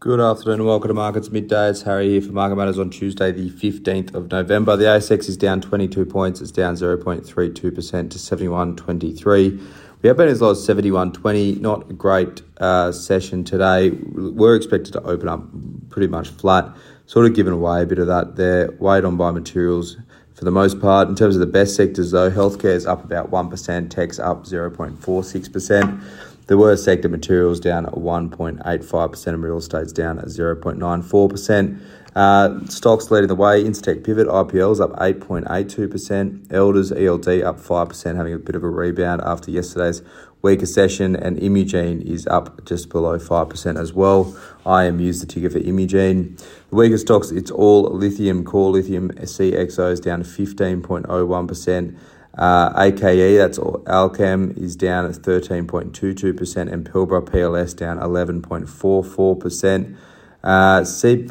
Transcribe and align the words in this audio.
Good 0.00 0.20
afternoon 0.20 0.60
and 0.60 0.66
welcome 0.68 0.86
to 0.86 0.94
Markets 0.94 1.28
Midday. 1.30 1.70
It's 1.70 1.82
Harry 1.82 2.10
here 2.10 2.22
for 2.22 2.30
Market 2.30 2.54
Matters 2.54 2.78
on 2.78 2.88
Tuesday, 2.88 3.32
the 3.32 3.50
15th 3.50 4.14
of 4.14 4.30
November. 4.30 4.76
The 4.76 4.84
ASX 4.84 5.28
is 5.28 5.36
down 5.36 5.60
22 5.60 6.06
points. 6.06 6.40
It's 6.40 6.52
down 6.52 6.76
0.32% 6.76 7.26
to 7.60 7.70
71.23. 7.72 9.66
We 10.00 10.06
have 10.06 10.16
been 10.16 10.28
as 10.28 10.40
low 10.40 10.52
as 10.52 10.64
71.20. 10.64 11.60
Not 11.60 11.90
a 11.90 11.94
great 11.94 12.42
uh, 12.58 12.92
session 12.92 13.42
today. 13.42 13.90
We're 13.90 14.54
expected 14.54 14.92
to 14.92 15.02
open 15.02 15.28
up 15.28 15.42
pretty 15.90 16.06
much 16.06 16.28
flat, 16.28 16.72
sort 17.06 17.26
of 17.26 17.34
giving 17.34 17.52
away 17.52 17.82
a 17.82 17.86
bit 17.86 17.98
of 17.98 18.06
that 18.06 18.36
there. 18.36 18.70
Weighed 18.78 19.04
on 19.04 19.16
by 19.16 19.32
materials 19.32 19.96
for 20.32 20.44
the 20.44 20.52
most 20.52 20.80
part. 20.80 21.08
In 21.08 21.16
terms 21.16 21.34
of 21.34 21.40
the 21.40 21.46
best 21.46 21.74
sectors, 21.74 22.12
though, 22.12 22.30
healthcare 22.30 22.66
is 22.66 22.86
up 22.86 23.02
about 23.02 23.32
1%, 23.32 23.90
tech's 23.90 24.20
up 24.20 24.44
0.46%. 24.44 26.00
The 26.48 26.56
worst 26.56 26.82
sector 26.82 27.10
materials 27.10 27.60
down 27.60 27.84
at 27.84 27.92
1.85% 27.92 29.26
and 29.26 29.42
real 29.42 29.58
estate's 29.58 29.92
down 29.92 30.18
at 30.18 30.24
0.94%. 30.24 31.78
Uh, 32.16 32.64
stocks 32.64 33.10
leading 33.10 33.28
the 33.28 33.34
way, 33.34 33.62
Incitec 33.62 34.02
Pivot, 34.02 34.26
IPL's 34.26 34.80
up 34.80 34.92
8.82%, 34.92 36.50
Elders, 36.50 36.90
ELD 36.90 37.42
up 37.42 37.60
5%, 37.60 38.16
having 38.16 38.32
a 38.32 38.38
bit 38.38 38.54
of 38.56 38.64
a 38.64 38.68
rebound 38.70 39.20
after 39.26 39.50
yesterday's 39.50 40.00
weaker 40.40 40.64
session, 40.64 41.14
and 41.14 41.38
Imugene 41.38 42.00
is 42.00 42.26
up 42.28 42.64
just 42.64 42.88
below 42.88 43.18
5% 43.18 43.78
as 43.78 43.92
well. 43.92 44.34
IMU's 44.64 45.20
the 45.20 45.26
ticker 45.26 45.50
for 45.50 45.58
Imugene. 45.58 46.34
The 46.70 46.76
weaker 46.76 46.96
stocks, 46.96 47.30
it's 47.30 47.50
all 47.50 47.82
lithium, 47.82 48.42
core 48.42 48.70
lithium, 48.70 49.10
CXOs 49.10 50.02
down 50.02 50.22
15.01%. 50.22 51.98
Uh, 52.38 52.72
AKE, 52.76 53.36
that's 53.36 53.58
Allkem, 53.58 54.56
is 54.56 54.76
down 54.76 55.04
at 55.06 55.12
13.22%, 55.12 56.72
and 56.72 56.88
Pilbara 56.88 57.28
PLS 57.28 57.76
down 57.76 57.98
11.44%. 57.98 59.96
Uh, 60.44 60.84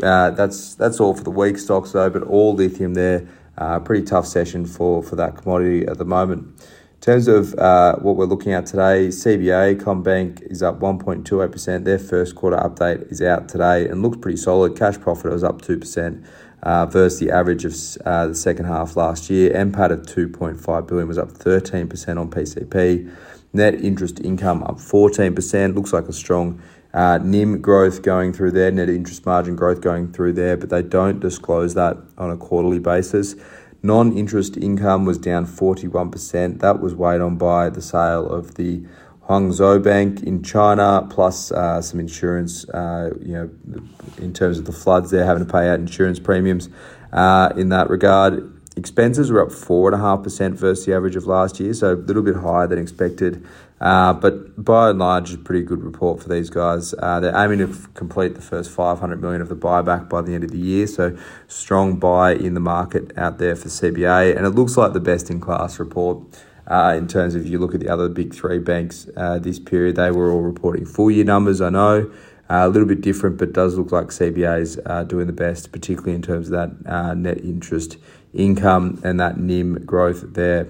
uh, 0.05 0.31
that's 0.31 0.75
that's 0.75 0.99
all 0.99 1.13
for 1.13 1.23
the 1.23 1.31
weak 1.31 1.57
stocks 1.57 1.93
though, 1.93 2.09
but 2.09 2.23
all 2.23 2.53
lithium 2.53 2.93
there. 2.93 3.25
Uh, 3.57 3.79
pretty 3.79 4.05
tough 4.05 4.27
session 4.27 4.65
for, 4.65 5.01
for 5.01 5.15
that 5.15 5.37
commodity 5.37 5.87
at 5.87 5.97
the 5.97 6.05
moment. 6.05 6.43
In 6.97 7.01
terms 7.01 7.27
of 7.27 7.55
uh, 7.55 7.95
what 7.95 8.17
we're 8.17 8.25
looking 8.25 8.53
at 8.53 8.65
today, 8.65 9.07
CBA 9.07 9.81
CommBank 9.81 10.41
is 10.51 10.61
up 10.61 10.79
1.28%. 10.79 11.85
Their 11.85 11.97
first 11.97 12.35
quarter 12.35 12.57
update 12.57 13.11
is 13.11 13.21
out 13.21 13.47
today 13.47 13.87
and 13.87 14.01
looks 14.01 14.17
pretty 14.17 14.37
solid. 14.37 14.75
Cash 14.75 14.99
profit 14.99 15.31
was 15.31 15.43
up 15.43 15.61
2% 15.61 16.25
uh, 16.63 16.85
versus 16.85 17.19
the 17.19 17.31
average 17.31 17.65
of 17.65 17.73
uh, 18.05 18.27
the 18.27 18.35
second 18.35 18.65
half 18.65 18.95
last 18.95 19.29
year. 19.29 19.51
NPAT 19.53 19.91
of 19.91 20.01
2.5 20.01 20.87
billion 20.87 21.07
was 21.07 21.17
up 21.17 21.29
13% 21.29 22.19
on 22.19 22.29
PCP. 22.29 23.11
Net 23.53 23.75
interest 23.75 24.19
income 24.19 24.63
up 24.63 24.77
14%. 24.77 25.75
Looks 25.75 25.93
like 25.93 26.07
a 26.07 26.13
strong 26.13 26.61
uh, 26.93 27.19
NIM 27.19 27.61
growth 27.61 28.01
going 28.01 28.33
through 28.33 28.51
there, 28.51 28.71
net 28.71 28.89
interest 28.89 29.25
margin 29.25 29.55
growth 29.55 29.81
going 29.81 30.11
through 30.11 30.33
there, 30.33 30.57
but 30.57 30.69
they 30.69 30.81
don't 30.81 31.19
disclose 31.19 31.73
that 31.75 31.97
on 32.17 32.31
a 32.31 32.37
quarterly 32.37 32.79
basis. 32.79 33.35
Non 33.83 34.17
interest 34.17 34.57
income 34.57 35.05
was 35.05 35.17
down 35.17 35.45
41%. 35.45 36.59
That 36.59 36.79
was 36.79 36.95
weighed 36.95 37.21
on 37.21 37.37
by 37.37 37.69
the 37.69 37.81
sale 37.81 38.27
of 38.27 38.55
the 38.55 38.83
Hangzhou 39.27 39.83
Bank 39.83 40.23
in 40.23 40.41
China, 40.41 41.05
plus 41.09 41.51
uh, 41.51 41.81
some 41.81 41.99
insurance, 41.99 42.67
uh, 42.69 43.11
you 43.21 43.33
know, 43.33 43.49
in 44.19 44.33
terms 44.33 44.57
of 44.57 44.65
the 44.65 44.71
floods, 44.71 45.11
they're 45.11 45.25
having 45.25 45.45
to 45.45 45.51
pay 45.51 45.67
out 45.67 45.79
insurance 45.79 46.19
premiums 46.19 46.69
uh, 47.11 47.51
in 47.57 47.69
that 47.69 47.89
regard. 47.89 48.53
Expenses 48.77 49.31
were 49.31 49.41
up 49.41 49.49
4.5% 49.49 50.53
versus 50.53 50.85
the 50.85 50.93
average 50.93 51.15
of 51.15 51.25
last 51.25 51.59
year, 51.59 51.73
so 51.73 51.93
a 51.93 51.95
little 51.95 52.21
bit 52.21 52.35
higher 52.35 52.67
than 52.67 52.77
expected. 52.77 53.45
Uh, 53.81 54.13
but 54.13 54.63
by 54.63 54.91
and 54.91 54.99
large, 54.99 55.33
a 55.33 55.37
pretty 55.37 55.63
good 55.63 55.83
report 55.83 56.21
for 56.21 56.29
these 56.29 56.49
guys. 56.49 56.93
Uh, 56.99 57.19
they're 57.19 57.35
aiming 57.35 57.57
to 57.57 57.69
f- 57.69 57.93
complete 57.95 58.35
the 58.35 58.41
first 58.41 58.71
500 58.71 59.21
million 59.21 59.41
of 59.41 59.49
the 59.49 59.55
buyback 59.55 60.07
by 60.07 60.21
the 60.21 60.33
end 60.33 60.43
of 60.43 60.51
the 60.51 60.59
year, 60.59 60.87
so 60.87 61.17
strong 61.47 61.97
buy 61.97 62.33
in 62.33 62.53
the 62.53 62.59
market 62.59 63.15
out 63.17 63.39
there 63.39 63.55
for 63.55 63.67
CBA, 63.67 64.37
and 64.37 64.45
it 64.45 64.51
looks 64.51 64.77
like 64.77 64.93
the 64.93 64.99
best 64.99 65.29
in 65.29 65.39
class 65.39 65.79
report 65.79 66.23
uh, 66.67 66.95
in 66.97 67.07
terms 67.07 67.33
of 67.33 67.47
you 67.47 67.59
look 67.59 67.73
at 67.73 67.79
the 67.79 67.89
other 67.89 68.09
big 68.09 68.33
three 68.33 68.59
banks 68.59 69.07
uh, 69.15 69.39
this 69.39 69.59
period, 69.59 69.95
they 69.95 70.11
were 70.11 70.31
all 70.31 70.41
reporting 70.41 70.85
full 70.85 71.09
year 71.09 71.23
numbers. 71.23 71.61
I 71.61 71.69
know 71.69 72.11
uh, 72.49 72.61
a 72.65 72.69
little 72.69 72.87
bit 72.87 73.01
different, 73.01 73.37
but 73.37 73.53
does 73.53 73.77
look 73.77 73.91
like 73.91 74.07
CBA 74.07 74.61
is 74.61 74.79
uh, 74.85 75.03
doing 75.03 75.27
the 75.27 75.33
best, 75.33 75.71
particularly 75.71 76.13
in 76.13 76.21
terms 76.21 76.49
of 76.49 76.53
that 76.53 76.91
uh, 76.91 77.13
net 77.13 77.39
interest 77.39 77.97
income 78.33 78.99
and 79.03 79.19
that 79.19 79.37
NIM 79.37 79.85
growth 79.85 80.33
there. 80.33 80.67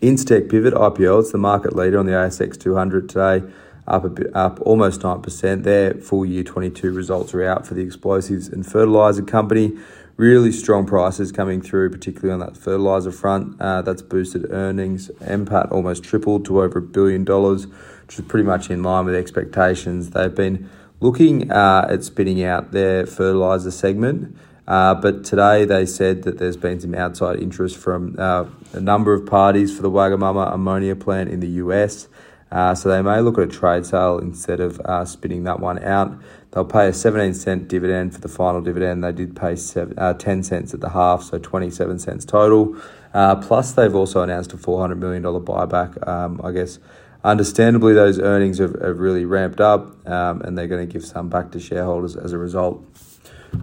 Incitec 0.00 0.50
Pivot 0.50 0.74
IPL, 0.74 1.20
it's 1.20 1.32
the 1.32 1.38
market 1.38 1.76
leader 1.76 1.98
on 1.98 2.06
the 2.06 2.12
ASX 2.12 2.58
200 2.58 3.08
today, 3.08 3.42
up 3.86 4.04
a 4.04 4.08
bit, 4.08 4.34
up 4.34 4.60
almost 4.62 5.02
9%. 5.02 5.62
Their 5.62 5.94
full 5.94 6.26
year 6.26 6.42
22 6.42 6.90
results 6.90 7.34
are 7.34 7.44
out 7.44 7.66
for 7.66 7.74
the 7.74 7.82
explosives 7.82 8.48
and 8.48 8.66
fertilizer 8.66 9.22
company 9.22 9.78
really 10.16 10.52
strong 10.52 10.86
prices 10.86 11.32
coming 11.32 11.60
through, 11.60 11.90
particularly 11.90 12.32
on 12.32 12.40
that 12.40 12.56
fertilizer 12.56 13.12
front. 13.12 13.60
Uh, 13.60 13.82
that's 13.82 14.02
boosted 14.02 14.46
earnings. 14.50 15.08
NPAT 15.20 15.72
almost 15.72 16.04
tripled 16.04 16.44
to 16.46 16.62
over 16.62 16.78
a 16.78 16.82
billion 16.82 17.24
dollars, 17.24 17.66
which 17.66 18.18
is 18.18 18.24
pretty 18.26 18.46
much 18.46 18.70
in 18.70 18.82
line 18.82 19.04
with 19.04 19.14
expectations. 19.14 20.10
They've 20.10 20.34
been 20.34 20.68
looking 21.00 21.50
uh, 21.50 21.86
at 21.88 22.04
spinning 22.04 22.42
out 22.44 22.72
their 22.72 23.06
fertilizer 23.06 23.70
segment. 23.70 24.36
Uh, 24.66 24.94
but 24.94 25.24
today 25.24 25.64
they 25.64 25.84
said 25.84 26.22
that 26.22 26.38
there's 26.38 26.56
been 26.56 26.78
some 26.78 26.94
outside 26.94 27.40
interest 27.40 27.76
from 27.76 28.14
uh, 28.18 28.44
a 28.72 28.80
number 28.80 29.12
of 29.12 29.26
parties 29.26 29.74
for 29.74 29.82
the 29.82 29.90
Waggaman 29.90 30.54
ammonia 30.54 30.94
plant 30.94 31.28
in 31.28 31.40
the 31.40 31.48
US. 31.48 32.06
Uh, 32.52 32.74
so 32.74 32.90
they 32.90 33.00
may 33.00 33.18
look 33.20 33.38
at 33.38 33.44
a 33.44 33.46
trade 33.46 33.86
sale 33.86 34.18
instead 34.18 34.60
of 34.60 34.78
uh, 34.80 35.06
spinning 35.06 35.44
that 35.44 35.58
one 35.58 35.82
out. 35.82 36.12
They'll 36.50 36.66
pay 36.66 36.86
a 36.86 36.92
17 36.92 37.32
cent 37.32 37.66
dividend 37.66 38.12
for 38.12 38.20
the 38.20 38.28
final 38.28 38.60
dividend. 38.60 39.02
They 39.02 39.12
did 39.12 39.34
pay 39.34 39.56
seven, 39.56 39.98
uh, 39.98 40.12
10 40.12 40.42
cents 40.42 40.74
at 40.74 40.80
the 40.80 40.90
half, 40.90 41.22
so 41.22 41.38
27 41.38 41.98
cents 41.98 42.26
total. 42.26 42.76
Uh, 43.14 43.36
plus, 43.36 43.72
they've 43.72 43.94
also 43.94 44.20
announced 44.20 44.52
a 44.52 44.58
$400 44.58 44.98
million 44.98 45.22
buyback. 45.22 46.06
Um, 46.06 46.42
I 46.44 46.52
guess, 46.52 46.78
understandably, 47.24 47.94
those 47.94 48.18
earnings 48.18 48.58
have, 48.58 48.78
have 48.82 48.98
really 48.98 49.24
ramped 49.24 49.62
up 49.62 50.06
um, 50.06 50.42
and 50.42 50.56
they're 50.56 50.68
going 50.68 50.86
to 50.86 50.92
give 50.92 51.06
some 51.06 51.30
back 51.30 51.52
to 51.52 51.60
shareholders 51.60 52.16
as 52.16 52.32
a 52.32 52.38
result. 52.38 52.84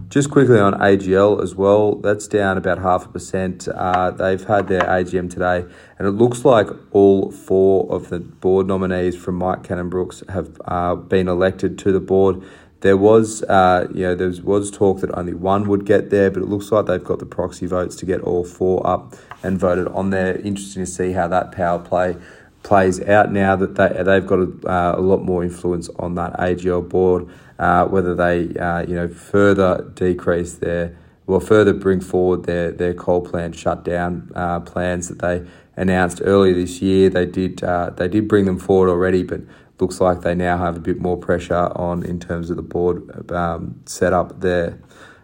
Just 0.08 0.30
quickly 0.30 0.58
on 0.58 0.74
AGL 0.74 1.42
as 1.42 1.54
well, 1.54 1.94
that's 1.96 2.26
down 2.26 2.58
about 2.58 2.78
half 2.78 3.06
a 3.06 3.08
percent. 3.08 3.68
Uh, 3.68 4.10
they've 4.10 4.42
had 4.42 4.66
their 4.68 4.82
AGM 4.82 5.30
today, 5.30 5.64
and 5.98 6.08
it 6.08 6.12
looks 6.12 6.44
like 6.44 6.68
all 6.90 7.30
four 7.30 7.90
of 7.92 8.08
the 8.08 8.18
board 8.18 8.66
nominees 8.66 9.16
from 9.16 9.36
Mike 9.36 9.62
Cannon-Brookes 9.62 10.24
have 10.28 10.60
uh, 10.64 10.96
been 10.96 11.28
elected 11.28 11.78
to 11.78 11.92
the 11.92 12.00
board. 12.00 12.42
There 12.80 12.96
was, 12.96 13.42
uh, 13.44 13.88
you 13.94 14.02
know, 14.02 14.14
there 14.14 14.32
was 14.42 14.70
talk 14.70 15.00
that 15.00 15.16
only 15.16 15.34
one 15.34 15.68
would 15.68 15.84
get 15.84 16.10
there, 16.10 16.30
but 16.30 16.42
it 16.42 16.48
looks 16.48 16.72
like 16.72 16.86
they've 16.86 17.04
got 17.04 17.18
the 17.18 17.26
proxy 17.26 17.66
votes 17.66 17.94
to 17.96 18.06
get 18.06 18.20
all 18.22 18.44
four 18.44 18.84
up 18.86 19.14
and 19.42 19.58
voted 19.58 19.86
on 19.88 20.10
there. 20.10 20.36
Interesting 20.36 20.84
to 20.84 20.90
see 20.90 21.12
how 21.12 21.28
that 21.28 21.52
power 21.52 21.78
play 21.78 22.16
plays 22.62 23.00
out 23.02 23.32
now 23.32 23.56
that 23.56 23.74
they 23.74 24.02
they've 24.02 24.26
got 24.26 24.38
a, 24.38 24.68
uh, 24.68 24.94
a 24.96 25.00
lot 25.00 25.22
more 25.22 25.42
influence 25.42 25.88
on 25.98 26.14
that 26.14 26.32
AGL 26.34 26.88
board. 26.88 27.28
Uh, 27.58 27.84
whether 27.86 28.14
they 28.14 28.48
uh, 28.58 28.80
you 28.80 28.94
know 28.94 29.08
further 29.08 29.90
decrease 29.94 30.54
their 30.54 30.96
well 31.26 31.40
further 31.40 31.72
bring 31.72 32.00
forward 32.00 32.44
their 32.44 32.72
their 32.72 32.94
coal 32.94 33.20
plant 33.20 33.54
shutdown 33.54 34.30
uh, 34.34 34.60
plans 34.60 35.08
that 35.08 35.18
they 35.18 35.46
announced 35.76 36.20
earlier 36.24 36.54
this 36.54 36.80
year. 36.80 37.10
They 37.10 37.26
did 37.26 37.62
uh, 37.62 37.90
they 37.90 38.08
did 38.08 38.28
bring 38.28 38.46
them 38.46 38.58
forward 38.58 38.88
already, 38.88 39.22
but 39.22 39.40
looks 39.80 40.00
like 40.00 40.20
they 40.20 40.34
now 40.34 40.58
have 40.58 40.76
a 40.76 40.80
bit 40.80 41.00
more 41.00 41.16
pressure 41.16 41.72
on 41.74 42.02
in 42.04 42.20
terms 42.20 42.50
of 42.50 42.56
the 42.56 42.62
board 42.62 43.30
um, 43.32 43.80
setup 43.86 44.40
there. 44.40 44.78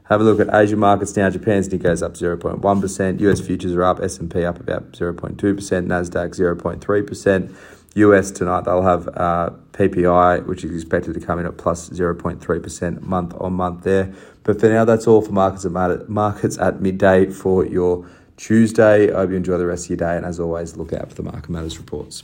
Have 0.09 0.21
a 0.21 0.25
look 0.25 0.39
at 0.39 0.55
Asian 0.55 0.79
markets 0.79 1.17
now. 1.17 1.29
Japan's 1.31 1.69
Nikkei's 1.69 2.01
up 2.01 2.15
0.1%. 2.15 3.21
US 3.21 3.41
futures 3.41 3.75
are 3.75 3.83
up. 3.83 4.01
S&P 4.01 4.45
up 4.45 4.61
about 4.61 4.93
0.2%. 4.93 5.37
Nasdaq 5.37 6.31
0.3%. 6.31 7.55
US 7.97 8.31
tonight 8.31 8.65
they'll 8.65 8.83
have 8.83 9.09
uh, 9.09 9.51
PPI, 9.73 10.47
which 10.47 10.63
is 10.65 10.75
expected 10.75 11.15
to 11.15 11.21
come 11.21 11.41
in 11.41 11.47
at 11.47 11.57
plus 11.57 11.89
0.3% 11.89 13.01
month 13.01 13.35
on 13.41 13.55
month 13.55 13.83
there. 13.83 14.13
But 14.45 14.61
for 14.61 14.69
now, 14.69 14.85
that's 14.85 15.09
all 15.09 15.23
for 15.23 15.33
markets 15.33 15.65
at 15.65 16.09
markets 16.09 16.59
at 16.59 16.81
midday 16.81 17.27
for 17.27 17.67
your 17.67 18.07
Tuesday. 18.37 19.11
I 19.11 19.17
hope 19.17 19.31
you 19.31 19.37
enjoy 19.37 19.59
the 19.59 19.67
rest 19.67 19.87
of 19.87 19.91
your 19.91 19.97
day, 19.97 20.17
and 20.17 20.25
as 20.25 20.39
always, 20.39 20.77
look 20.77 20.93
out 20.93 21.09
for 21.09 21.15
the 21.17 21.23
Market 21.25 21.51
Matters 21.51 21.79
reports. 21.79 22.23